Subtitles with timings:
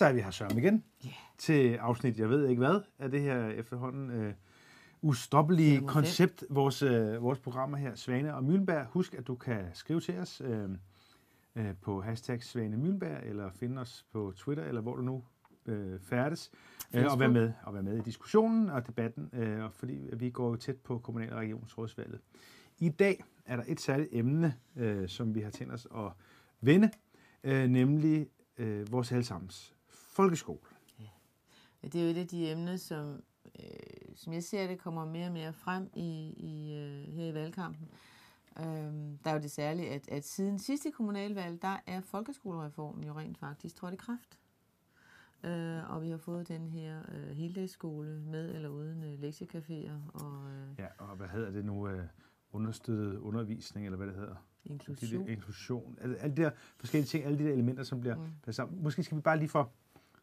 [0.00, 1.10] Så er vi her Søren igen Ja.
[1.38, 4.34] til afsnit, jeg ved ikke hvad, af det her efterhånden øh,
[5.02, 8.86] ustoppelige koncept, vores, øh, vores programmer her, Svane og Møllenberg.
[8.86, 10.68] Husk, at du kan skrive til os øh,
[11.56, 15.24] øh, på hashtag Svane Møllenberg, eller finde os på Twitter, eller hvor du nu
[15.66, 16.50] øh, færdes,
[16.94, 20.30] øh, og, være med, og være med i diskussionen og debatten, øh, og fordi vi
[20.30, 22.20] går jo tæt på kommunal- og regionsrådsvalget.
[22.78, 26.12] I dag er der et særligt emne, øh, som vi har tænkt os at
[26.60, 26.90] vende,
[27.44, 28.26] øh, nemlig
[28.58, 29.74] øh, vores allesammens
[30.10, 30.58] folkeskole.
[31.00, 31.08] Ja,
[31.88, 33.22] Det er jo et af de emner, som,
[33.60, 33.66] øh,
[34.16, 37.88] som jeg ser det, kommer mere og mere frem i, i, øh, her i valgkampen.
[38.58, 43.12] Øhm, der er jo det særlige, at, at siden sidste kommunalvalg, der er folkeskolereformen jo
[43.12, 44.38] rent faktisk trådt i kraft.
[45.44, 50.50] Øh, og vi har fået den her øh, heldagsskole med eller uden øh, lektiecaféer og
[50.50, 51.88] øh, Ja, og hvad hedder det nu?
[51.88, 52.04] Øh,
[52.52, 54.34] understøttet undervisning, eller hvad det hedder?
[54.64, 55.20] inklusion.
[55.20, 55.98] De der, inklusion.
[56.00, 58.22] Alle, alle de der forskellige ting, alle de der elementer, som bliver Mm.
[58.46, 58.52] mm.
[58.52, 58.82] sammen.
[58.82, 59.72] Måske skal vi bare lige for,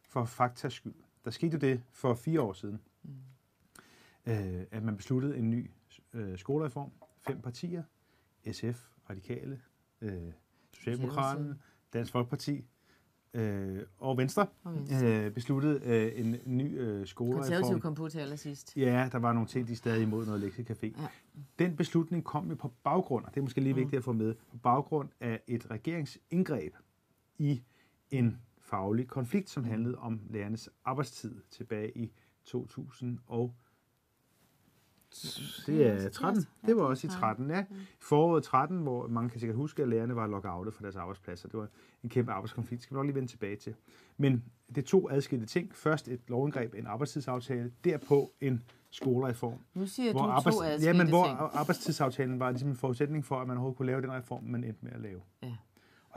[0.08, 0.94] for faktas skyld.
[1.24, 3.10] Der skete jo det for fire år siden, Mm.
[4.26, 5.70] øh, at man besluttede en ny
[6.14, 6.90] øh, skolereform.
[7.26, 7.82] Fem partier,
[8.52, 9.60] SF, Radikale,
[10.00, 10.12] øh,
[10.72, 11.58] Socialdemokraterne,
[11.92, 12.64] Dansk Folkeparti
[13.34, 15.24] øh, og Venstre, Og Venstre.
[15.26, 17.80] øh, besluttede øh, en ny øh, skolereform.
[17.80, 18.76] kom på til allersidst.
[18.76, 20.86] Ja, der var nogle ting, de stadig imod noget lektiecafé.
[21.02, 21.08] Ja.
[21.58, 23.78] Den beslutning kom jo på baggrund, og det er måske lige Mm.
[23.80, 26.74] vigtigt at få med, på baggrund af et regeringsindgreb
[27.38, 27.62] i
[28.10, 28.38] en
[28.70, 32.12] faglig konflikt, som handlede om lærernes arbejdstid tilbage i
[32.44, 33.54] 2000 og
[35.66, 36.46] det er 13.
[36.66, 37.64] Det var også i 13, ja.
[38.00, 41.48] Foråret 13, hvor man kan sikkert huske, at lærerne var lockoutet fra deres arbejdspladser.
[41.48, 41.68] Det var
[42.02, 42.82] en kæmpe arbejdskonflikt.
[42.82, 43.74] Skal vi nok lige vende tilbage til.
[44.16, 45.74] Men det er to adskilte ting.
[45.74, 47.72] Først et lovindgreb, en arbejdstidsaftale.
[47.84, 49.58] Derpå en skolereform.
[49.74, 51.38] Nu siger du Hvor, to arbejds, adskilte ja, men hvor ting.
[51.38, 54.84] arbejdstidsaftalen var ligesom en forudsætning for, at man overhovedet kunne lave den reform, man endte
[54.84, 55.20] med at lave.
[55.42, 55.56] Ja.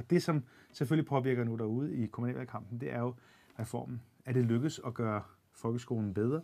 [0.02, 3.14] Og det, som selvfølgelig påvirker nu derude i kommunalvalgkampen, det er jo
[3.60, 4.02] reformen.
[4.26, 5.22] Er det lykkes at gøre
[5.54, 6.42] folkeskolen bedre?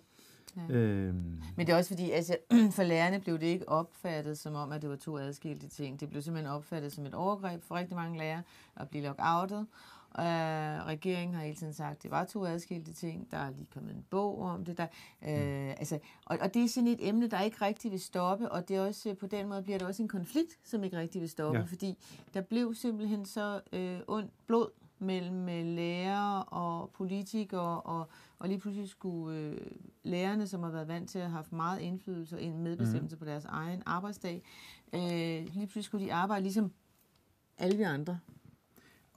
[0.58, 0.76] Ja.
[0.76, 2.38] Øhm, Men det er også fordi, altså,
[2.76, 6.00] for lærerne blev det ikke opfattet som om, at det var to adskilte ting.
[6.00, 8.44] Det blev simpelthen opfattet som et overgreb for rigtig mange lærere
[8.76, 9.68] at blive lockoutet.
[10.20, 10.24] Uh,
[10.88, 13.32] regeringen har hele tiden sagt, at det var to adskilte ting.
[13.32, 14.78] Der er lige kommet en bog om det.
[14.78, 14.88] Der,
[15.22, 18.68] uh, altså, og, og det er sådan et emne, der ikke rigtig vil stoppe, og
[18.70, 21.30] det er også, på den måde bliver det også en konflikt, som ikke rigtig vil
[21.30, 21.64] stoppe, Ja.
[21.64, 21.66] ja.
[21.70, 21.98] fordi
[22.34, 24.70] der blev simpelthen så øh, ondt blod
[25.00, 28.08] mellem øh, lærere og politikere, og,
[28.40, 29.58] og lige pludselig skulle øh,
[30.04, 33.20] lærerne, som har været vant til at have haft meget indflydelse og en medbestemmelse mm.
[33.20, 34.44] på deres egen arbejdsdag,
[34.94, 36.72] øh, lige pludselig skulle de arbejde ligesom
[37.58, 38.20] alle vi andre.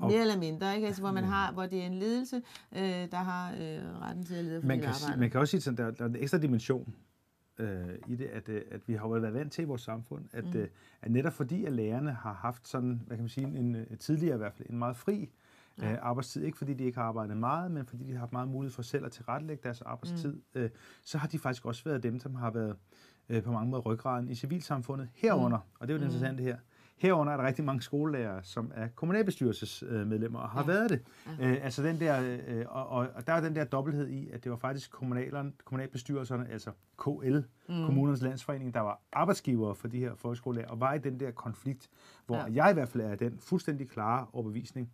[0.01, 0.87] Og- Mere eller mindre, ikke?
[0.87, 2.37] Altså, hvor, man har, hvor det er en ledelse,
[2.77, 5.21] øh, der har øh, retten til at lede for man, kan, arbejde.
[5.21, 6.95] man kan også sige, at der, der er en ekstra dimension
[7.59, 10.25] øh, i det, at, øh, at vi har jo været vant til i vores samfund,
[10.33, 10.61] at, mm.
[10.61, 10.69] øh,
[11.03, 14.35] at netop fordi, at lærerne har haft sådan, hvad kan man sige, en, øh, tidligere
[14.35, 15.31] i hvert fald, en meget fri
[15.83, 15.93] Ja.
[15.93, 18.49] øh, arbejdstid, ikke fordi de ikke har arbejdet meget, men fordi de har haft meget
[18.49, 20.43] mulighed for selv at tilrettelægge deres arbejdstid, mm.
[20.55, 20.71] øh,
[21.05, 22.77] så har de faktisk også været dem, som har været
[23.29, 25.65] øh, på mange måder ryggraden i civilsamfundet herunder, mm.
[25.81, 26.15] og det er jo det Mm.
[26.15, 26.57] interessante her,
[27.01, 30.67] Herunder er der rigtig mange skolelærere, som er kommunalbestyrelsesmedlemmer og har Ja.
[30.67, 31.03] været det.
[31.39, 31.51] Ja.
[31.51, 34.51] Øh, altså den der, øh, og, og, der er den der dobbelthed i, at det
[34.51, 34.91] var faktisk
[35.65, 37.37] kommunalbestyrelserne, altså KL,
[37.69, 37.85] mm.
[37.87, 41.89] Kommunernes Landsforening, der var arbejdsgivere for de her folkeskolelærer, og var i den der konflikt,
[42.27, 42.45] hvor Ja.
[42.65, 44.93] jeg i hvert fald er den fuldstændig klare overbevisning,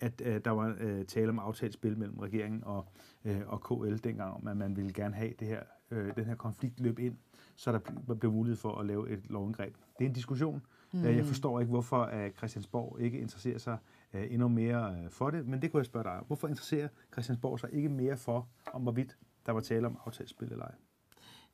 [0.00, 2.86] at øh, der var øh, tale om aftalespil mellem regeringen og,
[3.24, 5.60] øh, og KL dengang, om at man ville gerne have det her,
[5.92, 7.16] øh, den her konflikt løb ind,
[7.56, 9.74] så der bl- blev mulighed for at lave et lovindgreb.
[9.98, 10.62] Det er en diskussion.
[10.92, 11.04] Mm.
[11.04, 13.78] Jeg forstår ikke, hvorfor at Christiansborg ikke interesserer sig
[14.12, 16.24] øh, endnu mere øh, for det, men det kunne jeg spørge dig om.
[16.24, 19.16] Hvorfor interesserer Christiansborg sig ikke mere for, om hvorvidt
[19.46, 20.74] der var tale om aftalespil eller ej?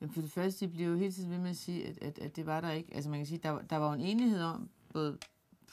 [0.01, 2.19] Jamen for det første, de bliver jo hele tiden ved med at sige, at, at,
[2.19, 2.95] at det var der ikke.
[2.95, 5.17] Altså man kan sige, der, der var jo en enighed om, både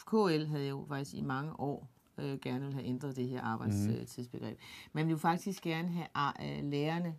[0.07, 4.59] KL havde jo faktisk i mange år øh, gerne vil have ændret det her arbejdstidsbegreb.
[4.59, 4.91] Mm.
[4.93, 7.15] Man vil jo faktisk gerne have øh, lærerne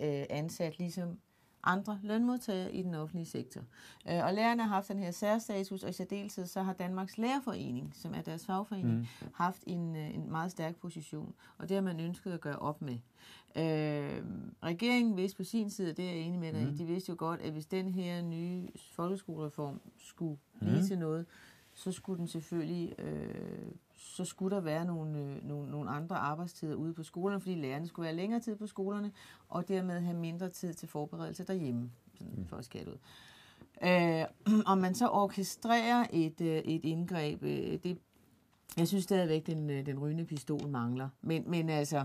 [0.00, 1.18] øh, ansat ligesom
[1.64, 3.60] andre lønmodtagere i den offentlige sektor.
[4.10, 7.92] Øh, og lærerne har haft den her særstatus, og i særdeleshed så har Danmarks Lærerforening,
[7.94, 9.06] som er deres fagforening, mm.
[9.34, 12.82] haft en, øh, en meget stærk position, og det har man ønsket at gøre op
[12.82, 12.98] med.
[13.56, 14.22] Øh,
[14.62, 17.16] regeringen vidste på sin side, det er jeg enig med dig i, de vidste jo
[17.18, 20.86] godt, at hvis den her nye folkeskolereform skulle blive Mm.
[20.86, 21.26] til noget,
[21.82, 23.34] så skulle den selvfølgelig, øh,
[23.96, 27.86] så skulle der være nogle, øh, nogle, nogle andre arbejdstider ude på skolerne, fordi lærerne
[27.86, 29.12] skulle være længere tid på skolerne,
[29.48, 32.98] og dermed have mindre tid til forberedelse derhjemme, sådan for at skære ud.
[33.84, 34.24] Øh,
[34.72, 37.98] om man så orkestrerer et, øh, et indgreb, øh, det,
[38.76, 41.08] jeg synes stadigvæk, den, øh, den rygende pistol mangler.
[41.22, 42.04] Men, men altså,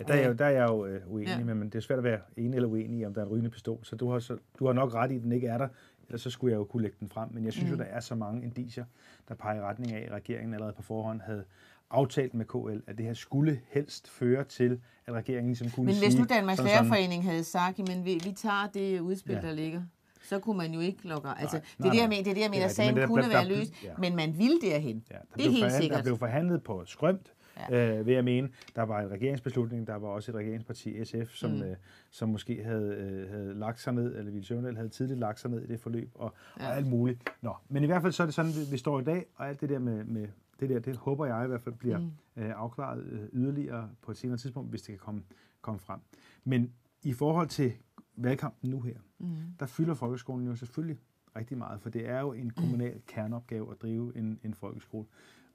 [0.00, 1.38] Ja, der, er jeg, jo- der er jeg jo øh, uenig, Ja.
[1.38, 1.54] ja.
[1.54, 3.78] men det er svært at være enig eller uenig om der er en rygende pistol.
[3.84, 5.68] Så du har, så, du har nok ret i, at den ikke er der
[6.08, 7.28] ellers så skulle jeg jo kunne lægge den frem.
[7.32, 7.76] Men jeg synes mm.
[7.76, 8.84] jo, der er så mange indicier,
[9.28, 11.44] der peger i retning af, at regeringen allerede på forhånd havde
[11.90, 15.94] aftalt med KL, at det her skulle helst føre til, at regeringen ligesom kunne Men
[15.94, 16.06] sige...
[16.06, 19.40] hvis nu Danmarks Lærerforening havde sagt, men vi, vi tager det udspil, ja.
[19.40, 19.82] der ligger,
[20.22, 21.28] så kunne man jo ikke lukke...
[21.28, 23.28] Altså, nej, det, er det, jeg mener, det er det, jeg mener, sagen kunne der,
[23.28, 23.90] være løst, ja.
[23.98, 25.04] men man ville derhen.
[25.10, 25.96] Ja, det er helt sikkert.
[25.96, 27.98] Der blev forhandlet på skrømt, ja.
[27.98, 28.48] øh, vil jeg mene.
[28.76, 31.62] Der var en regeringsbeslutning, der var også et regeringsparti, SF, som, mm.
[31.62, 31.76] øh,
[32.10, 35.50] som måske havde, øh, havde lagt sig ned, eller Ville Søvndal havde tidligt lagt sig
[35.50, 36.68] ned i det forløb, og, ja.
[36.68, 37.30] og alt muligt.
[37.42, 39.60] Nå, men i hvert fald så er det sådan, vi står i dag, og alt
[39.60, 40.28] det der med, med
[40.60, 42.10] det der, det håber jeg i hvert fald bliver mm.
[42.36, 45.22] øh, afklaret øh, yderligere på et senere tidspunkt, hvis det kan komme,
[45.60, 46.00] komme frem.
[46.44, 46.72] Men
[47.02, 47.72] i forhold til
[48.16, 49.28] valgkampen nu her, mm.
[49.60, 50.98] der fylder folkeskolen jo selvfølgelig
[51.36, 55.06] rigtig meget, for det er jo en kommunal kerneopgave at drive en, en folkeskole.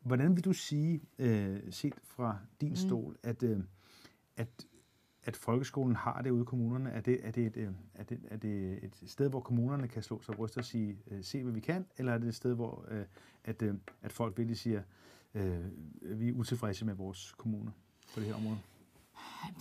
[0.01, 2.75] Hvordan vil du sige, øh, set fra din mm.
[2.75, 3.60] stol, at, øh,
[4.38, 4.68] at,
[5.24, 6.90] at folkeskolen har det ude i kommunerne?
[6.90, 10.04] Er det, er, det et, øh, er, det, er det et sted, hvor kommunerne kan
[10.04, 12.56] slå sig bryst og sige, øh, se hvad vi kan, eller er det et sted,
[12.56, 13.06] hvor øh,
[13.44, 14.81] at, øh, at folk virkelig siger,
[15.34, 15.66] øh,
[16.01, 17.72] vi er utilfredse med vores kommuner
[18.13, 18.57] på det her område?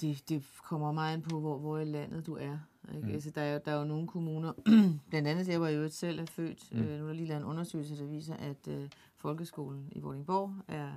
[0.01, 2.59] Det, det kommer meget an på, hvor, hvor i landet du er.
[2.95, 3.07] Ikke?
[3.07, 3.13] Mm.
[3.13, 4.53] Altså, der, er, der er jo nogle kommuner,
[5.11, 6.79] blandt andet der, hvor jeg jo selv er født, mm.
[6.79, 10.55] øh, nu er der lige lavet en undersøgelse, der viser, at øh, folkeskolen i Vordingborg
[10.69, 10.93] er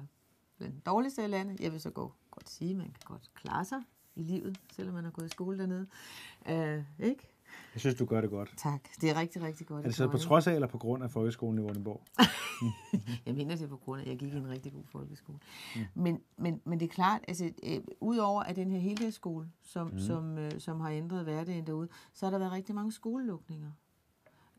[0.60, 1.60] den dårligste i landet.
[1.60, 3.82] Jeg vil så gå, godt sige, at man kan godt klare sig
[4.16, 5.88] i livet, selvom man har gået i skole dernede.
[6.50, 7.31] Øh, ikke?
[7.74, 8.54] Jeg synes, du gør det godt.
[8.58, 8.88] Tak.
[9.02, 9.86] Det er rigtig, rigtig godt.
[9.86, 12.02] Er det så på trods af eller på grund af folkeskolen i Vordingborg?
[13.26, 15.40] jeg mener det er på grund af, at jeg gik i en rigtig god folkeskole.
[15.76, 15.82] Mm.
[15.94, 20.00] Men, men, men det er klart, altså, øh, udover at den her heldagsskole, som, mm.
[20.00, 23.72] som, øh, som har ændret hverdagen derude, så har der været rigtig mange skolelukninger.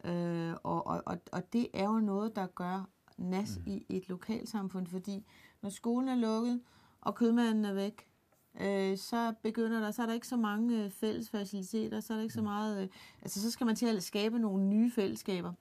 [0.05, 3.73] Øh, og, og, og, og det er jo noget, der gør nas mm.
[3.73, 5.27] i et lokalsamfund, fordi
[5.63, 6.61] når skolen er lukket,
[7.01, 8.12] og kødmanden er væk,
[8.61, 12.17] øh, så begynder der, så er der ikke så mange øh, fælles faciliteter, så er
[12.17, 12.47] der ikke så mm.
[12.47, 12.89] meget, øh,
[13.23, 15.53] altså så skal man til at skabe nogle nye fællesskaber.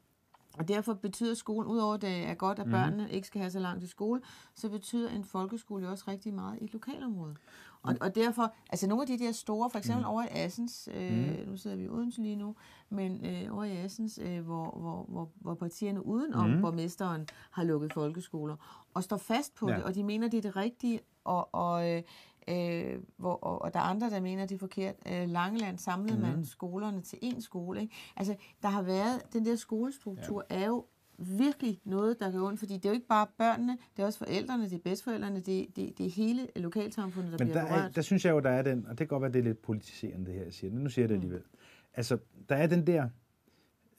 [0.57, 2.71] Og derfor betyder skolen, udover at det er godt, at mhm.
[2.71, 3.09] børnene mm.
[3.09, 4.21] ikke skal have så langt i skole,
[4.55, 7.35] så betyder en folkeskole jo også rigtig meget i et lokalområde.
[7.83, 10.09] Og, og derfor, altså nogle af de der store, for eksempel mm.
[10.11, 11.49] over i Assens, øh, mm.
[11.49, 12.55] nu sidder vi uden lige nu,
[12.89, 16.61] men øh, over i Assens, øh, hvor, hvor, hvor, hvor partierne udenom mm.
[16.61, 19.75] borgmesteren har lukket folkeskoler, og står fast på ja.
[19.75, 22.03] det, og de mener, det er det rigtige, og, og øh,
[22.47, 24.95] Øh, hvor, og, og der er andre, der mener, det er forkert.
[25.11, 26.21] Øh, Langeland samlede mm.
[26.21, 27.81] man skolerne til én skole.
[27.81, 27.95] Ikke?
[28.17, 30.55] Altså, der har været, den der skolestruktur ja.
[30.55, 30.85] er jo
[31.17, 34.19] virkelig noget, der gør ondt, fordi det er jo ikke bare børnene, det er også
[34.19, 37.85] forældrene, det er bedstforældrene, det, det, det er hele lokalsamfundet, der Men bliver der berørt.
[37.85, 39.43] Er, der synes jeg jo, der er den, og det kan godt være, det er
[39.43, 40.71] lidt politiserende, det her, jeg siger.
[40.71, 41.21] Men nu siger jeg det mm.
[41.21, 41.43] alligevel.
[41.51, 41.57] Mm.
[41.93, 42.17] Altså,
[42.49, 43.09] der er den der,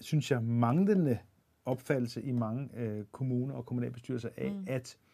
[0.00, 1.18] synes jeg, manglende
[1.64, 4.64] opfattelse i mange øh, kommuner og kommunalbestyrelser af, mm.
[4.66, 5.11] at øh,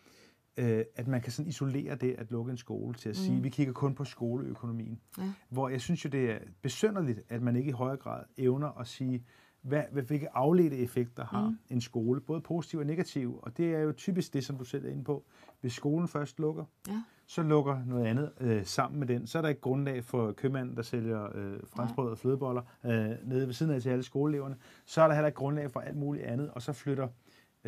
[0.96, 3.44] at man kan sådan isolere det at lukke en skole til at sige, mm.
[3.44, 5.00] vi kigger kun på skoleøkonomien.
[5.18, 5.22] Ja.
[5.48, 8.86] Hvor jeg synes jo, det er besynderligt, at man ikke i højere grad evner at
[8.86, 9.24] sige,
[9.62, 11.58] hvad, hvad, hvilke afledte effekter har mm.
[11.70, 13.44] en skole, både positive og negative.
[13.44, 15.24] Og det er jo typisk det, som du selv er inde på.
[15.60, 17.02] Hvis skolen først lukker, ja.
[17.26, 19.26] så lukker noget andet øh, sammen med den.
[19.26, 22.90] Så er der ikke grundlag for købmanden, der sælger øh, franskbrød og flødeboller øh,
[23.24, 24.56] nede ved siden af til alle skoleeleverne.
[24.86, 27.08] Så er der heller ikke grundlag for alt muligt andet, og så flytter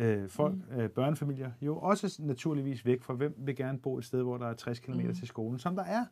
[0.01, 0.79] øh, folk, mm.
[0.79, 4.47] øh, børnefamilier, jo også naturligvis væk fra, hvem vil gerne bo et sted, hvor der
[4.47, 5.13] er 60 km mm.
[5.13, 6.05] til skolen, som der er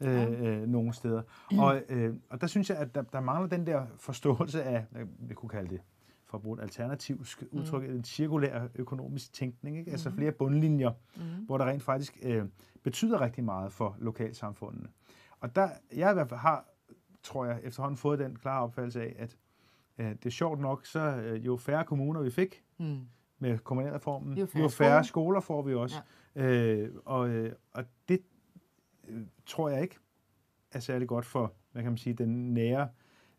[0.00, 1.22] øh, øh, nogle steder.
[1.52, 1.58] Mm.
[1.58, 4.84] Og, øh, og der synes jeg, at der, der mangler den der forståelse af,
[5.18, 5.80] vi kunne kalde det,
[6.26, 7.94] for at bruge et alternativt udtryk, mm.
[7.94, 9.90] en cirkulær økonomisk tænkning, ikke?
[9.90, 10.16] altså mm.
[10.16, 11.22] flere bundlinjer, mm.
[11.46, 12.44] hvor der rent faktisk øh,
[12.82, 14.88] betyder rigtig meget for lokalsamfundene.
[15.40, 16.64] Og der, jeg i hvert fald har,
[17.22, 19.36] tror jeg, efterhånden fået den klare opfattelse af, at
[19.98, 23.00] øh, det er sjovt nok, så øh, jo færre kommuner vi fik, mm
[23.38, 24.38] med kommunalreformen.
[24.38, 25.96] Jo færre, jo færre skoler får vi også.
[26.36, 26.42] Ja.
[26.42, 28.20] Øh, og, øh, og det
[29.08, 29.98] øh, tror jeg ikke
[30.72, 32.88] er særlig godt for, hvad kan man sige, den nære,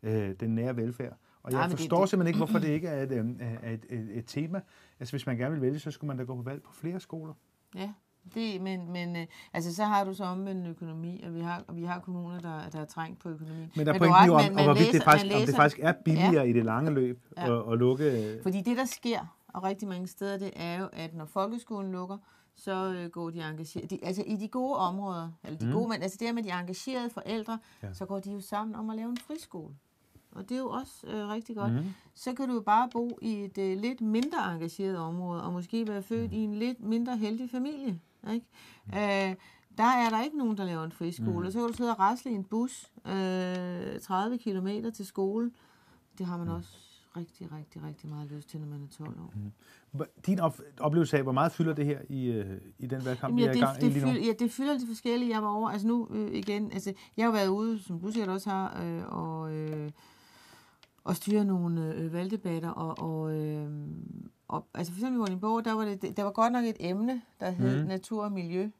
[0.02, 1.16] øh, den nære velfærd.
[1.42, 2.10] Og jeg Nej, forstår det, det...
[2.10, 3.26] simpelthen ikke, hvorfor det ikke er et, øh,
[3.62, 4.60] er et, et, et tema.
[5.00, 7.00] Altså hvis man gerne vil vælge, så skulle man da gå på valg på flere
[7.00, 7.34] skoler.
[7.74, 7.92] Ja,
[8.34, 11.64] det, men, men øh, altså, så har du så om en økonomi, og vi har,
[11.68, 13.66] og vi har kommuner, der, der er trængt på økonomi.
[13.76, 15.56] Men der er pointen jo om, man, man hvorvidt læser, det faktisk, læser, om det
[15.56, 16.42] faktisk er billigere ja.
[16.42, 17.60] i det lange løb ja.
[17.60, 18.38] at, at lukke...
[18.42, 22.18] Fordi det, der sker, og rigtig mange steder, det er jo, at når folkeskolen lukker,
[22.54, 25.72] så øh, går de engagerede, de, altså i de gode områder, eller de mm.
[25.72, 27.94] gode, men altså det med de engagerede forældre, ja.
[27.94, 29.74] så går de jo sammen om at lave en friskole.
[30.30, 31.72] Og det er jo også øh, rigtig godt.
[31.72, 31.84] Mm.
[32.14, 35.88] Så kan du jo bare bo i et øh, lidt mindre engageret område, og måske
[35.88, 36.36] være født mm.
[36.36, 38.00] i en lidt mindre heldig familie.
[38.32, 38.46] Ikke?
[38.86, 38.98] Mm.
[38.98, 39.34] Øh,
[39.78, 41.46] der er der ikke nogen, der laver en friskole.
[41.46, 41.52] Mm.
[41.52, 45.50] Så kan du sidde og rasle i en bus øh, 30 km til skole.
[46.18, 46.54] Det har man mm.
[46.54, 46.87] også
[47.18, 49.32] rigtig, rigtig, rigtig meget lyst til, når man er 12 år.
[49.34, 50.04] Mm.
[50.26, 53.48] Din op- oplevelse af, hvor meget fylder det her i, øh, i den valgkamp, ja,
[53.48, 55.30] det, i gang det, det, ja, det fylder de forskellige.
[55.34, 58.30] Jeg var over, altså nu øh, igen, altså jeg har været ude, som du siger
[58.30, 59.54] også har, øh, og...
[59.54, 59.90] Øh,
[61.08, 62.68] og styre nogle øh, valgdebatter.
[62.68, 63.70] Og, og, øh,
[64.48, 67.22] og, altså for eksempel i Vordingborg, der var, det, der var godt nok et emne,
[67.40, 67.88] der hed mm.
[67.88, 68.70] natur og miljø.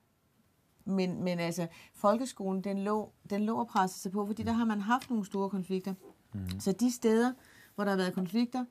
[0.85, 4.65] Men, men altså, folkeskolen, den lå, den lå og pressede sig på, fordi der har
[4.65, 5.95] man haft nogle store konflikter.
[6.35, 6.61] Mm.
[6.61, 7.33] Så de steder,
[7.79, 8.65] hvor der har været konflikter,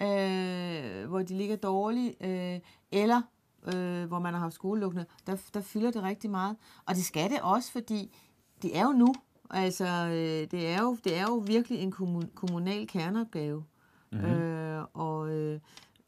[0.00, 2.60] øh, hvor de ligger dårligt, øh,
[2.92, 3.22] eller
[3.74, 6.56] øh, hvor man har haft skolelukkende, der, der fylder det rigtig meget.
[6.86, 8.16] Og det skal det også, fordi
[8.62, 9.14] det er jo nu.
[9.50, 13.64] Altså, øh, det, er jo, det er jo virkelig en kommun, kommunal kerneopgave.
[14.12, 14.26] Mm-hmm.
[14.26, 15.60] Øh, og øh,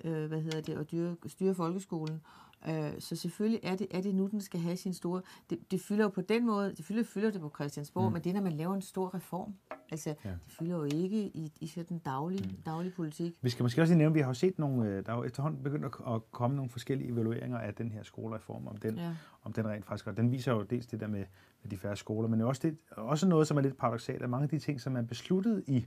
[0.05, 2.21] øh, hvad hedder det, at dyre, styre folkeskolen.
[2.69, 5.23] Øh, så selvfølgelig er det, er det nu, den skal have sin store...
[5.51, 8.13] Det, det fylder jo på den måde, det fylder, fylder det på Christiansborg, mm.
[8.13, 9.55] men det er, når man laver en stor reform.
[9.91, 10.31] Altså, ja.
[10.31, 12.63] det fylder jo ikke i, i sådan daglig, mm.
[12.67, 13.35] daglig politik.
[13.43, 14.89] Vi skal måske også lige nævne, at vi har jo set nogle...
[14.89, 18.67] Øh, der er jo efterhånden begyndt at komme nogle forskellige evalueringer af den her skolereform,
[18.67, 19.15] om den, ja.
[19.43, 20.07] om den rent faktisk...
[20.07, 21.25] Og den viser jo dels det der med,
[21.63, 24.43] med de færre skoler, men også, det, også noget, som er lidt paradoxalt, at mange
[24.43, 25.87] af de ting, som man besluttede i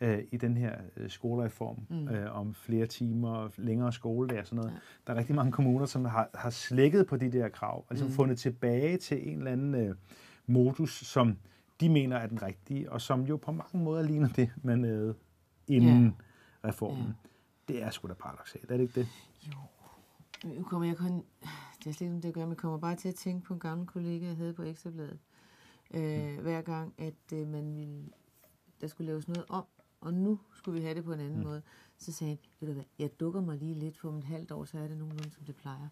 [0.00, 2.08] øh, i den her øh, skolereform mm.
[2.08, 4.70] øh, om flere timer, længere skoledag og sådan noget.
[4.70, 4.78] Ja.
[5.06, 8.08] Der er rigtig mange kommuner, som har, har slækket på de der krav, og ligesom
[8.08, 8.14] mm.
[8.14, 9.94] fundet tilbage til en eller anden øh,
[10.46, 11.38] modus, som
[11.80, 15.14] de mener er den rigtige, og som jo på mange måder ligner det, man havde
[15.68, 16.68] inden ja.
[16.68, 17.06] reformen.
[17.06, 17.12] Ja.
[17.74, 19.08] Det er sgu da paradoxalt, er det ikke det?
[19.46, 19.58] Jo.
[20.44, 21.24] Nu kommer jeg kun...
[21.78, 23.60] Det er slet ikke, det gør, men jeg kommer bare til at tænke på en
[23.60, 25.18] gammel kollega, jeg havde på Ekstrabladet.
[25.94, 26.42] Øh, mm.
[26.42, 28.04] Hver gang, at øh, man ville,
[28.80, 29.64] der skulle laves noget om,
[30.04, 31.44] og nu skulle vi have det på en anden mm.
[31.44, 31.62] måde.
[31.98, 34.52] Så sagde han, ved du hvad, jeg dukker mig lige lidt for om et halvt
[34.52, 35.88] år, så er det nogenlunde, som det plejer.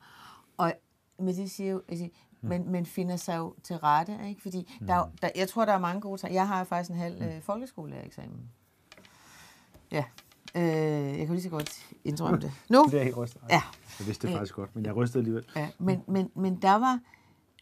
[0.57, 0.75] Og
[1.19, 2.09] men det siger jo, altså,
[2.41, 2.49] mm.
[2.49, 4.43] man, man finder sig jo til rette, ikke?
[4.43, 4.87] Fordi mm.
[4.87, 6.35] der, der, jeg tror, der er mange gode ting.
[6.35, 7.29] Jeg har faktisk en halv mm.
[7.29, 8.51] øh, folkeskoleeksamen.
[9.91, 10.05] Ja,
[10.55, 10.63] øh,
[11.19, 12.53] jeg kan lige så godt indrømme det.
[12.71, 12.89] Nu?
[12.91, 13.43] Det er helt rystet.
[13.51, 13.63] Ja.
[13.99, 15.45] Jeg vidste det faktisk godt, men jeg rystede alligevel.
[15.57, 17.01] Ja, men, men, men der var,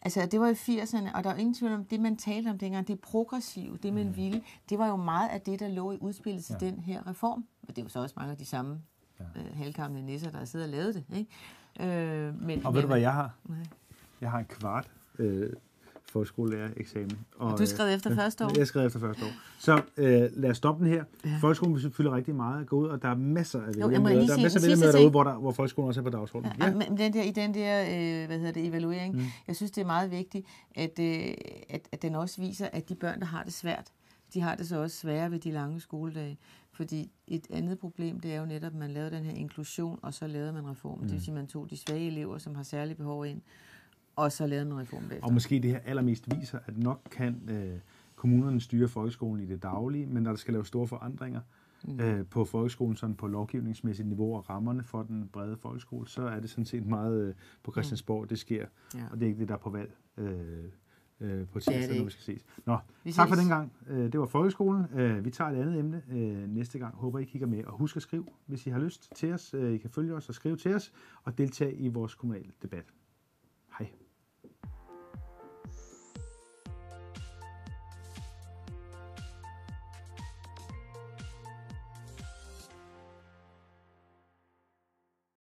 [0.01, 2.57] Altså, det var i 80'erne, og der er ingen tvivl om, det man talte om
[2.57, 4.15] dengang, det progressive, det man mm.
[4.15, 6.65] ville, det var jo meget af det, der lå i udspillet til ja.
[6.65, 7.45] den her reform.
[7.61, 8.81] Og det er jo så også mange af de samme
[9.19, 9.41] ja.
[9.41, 11.05] øh, halvkamle nisser, der har siddet og lavet det.
[11.17, 12.27] Ikke?
[12.27, 13.35] Øh, men, og ved du, hvad jeg har?
[13.45, 13.57] Nej.
[14.21, 15.53] Jeg har en kvart øh,
[16.11, 17.17] folkeskolelærer-eksamen.
[17.37, 18.51] Og, og du skrev efter første år?
[18.57, 19.29] Jeg skrev efter første år.
[19.59, 21.03] Så øh, lad os stoppe den her.
[21.25, 21.37] Ja.
[21.41, 22.67] Folkeskolen fylder rigtig meget.
[22.67, 24.25] Gå ud, og der er masser af vælgermøder.
[24.25, 26.53] Der er masser af vælgermøder derude, hvor, der, hvor folkeskolen også er på dagsordenen.
[26.59, 26.73] Ja, ja.
[26.73, 29.23] Men den der, i den der øh, hvad hedder det, evaluering, mm.
[29.47, 31.33] jeg synes, det er meget vigtigt, at, øh,
[31.69, 33.87] at, at den også viser, at de børn, der har det svært,
[34.33, 36.37] de har det så også sværere ved de lange skoledage.
[36.73, 40.13] Fordi et andet problem, det er jo netop, at man lavede den her inklusion, og
[40.13, 41.01] så lavede man reformen.
[41.01, 41.07] Mm.
[41.07, 43.41] Det vil sige, at man tog de svage elever, som har særlige behov ind,
[44.23, 45.27] og så lavede en reform bagefter.
[45.27, 47.79] Og måske det her allermest viser, at nok kan øh,
[48.15, 51.41] kommunerne styre folkeskolen i det daglige, men når der skal laves store forandringer
[51.83, 51.99] mm.
[51.99, 56.39] øh, på folkeskolen, sådan på lovgivningsmæssigt niveau og rammerne for den brede folkeskole, så er
[56.39, 58.27] det sådan set meget øh, på Christiansborg, mm.
[58.27, 58.65] det sker.
[58.95, 59.03] Ja.
[59.11, 59.91] Og det er ikke det, der er på valg.
[60.17, 60.63] Øh,
[61.21, 62.45] øh, på tirsdag, når vi skal ses.
[62.65, 63.35] Nå, vi tak ses.
[63.35, 63.71] for den gang.
[63.87, 64.85] Øh, det var folkeskolen.
[64.93, 66.95] Øh, vi tager et andet emne øh, næste gang.
[66.95, 67.63] Håber, I kigger med.
[67.63, 69.53] Og husk at skrive, hvis I har lyst til os.
[69.53, 70.91] I kan følge os og skrive til os
[71.23, 72.85] og deltage i vores kommunale debat.